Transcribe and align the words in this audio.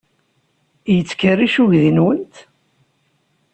Yettkerric 0.93 1.55
uydi-nwent? 1.63 2.35